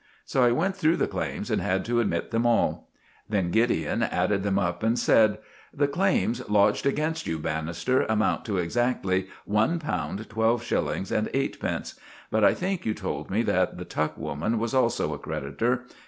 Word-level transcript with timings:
So 0.25 0.41
I 0.43 0.51
went 0.51 0.75
through 0.75 0.97
the 0.97 1.05
claims 1.05 1.51
and 1.51 1.61
had 1.61 1.85
to 1.85 1.99
admit 1.99 2.31
them 2.31 2.43
all. 2.43 2.89
Then 3.29 3.51
Gideon 3.51 4.01
added 4.01 4.41
them 4.41 4.57
up 4.57 4.81
and 4.81 4.97
said— 4.97 5.37
"The 5.71 5.87
claims 5.87 6.41
lodged 6.49 6.87
against 6.87 7.27
you, 7.27 7.37
Bannister, 7.37 8.05
amount 8.05 8.43
to 8.45 8.57
exactly 8.57 9.27
one 9.45 9.77
pound 9.77 10.27
twelve 10.27 10.63
shillings 10.63 11.11
and 11.11 11.29
eightpence; 11.35 11.99
but 12.31 12.43
I 12.43 12.55
think 12.55 12.83
you 12.83 12.95
told 12.95 13.29
me 13.29 13.43
that 13.43 13.77
the 13.77 13.85
tuck 13.85 14.17
woman 14.17 14.57
was 14.57 14.73
also 14.73 15.13
a 15.13 15.19
creditor. 15.19 15.85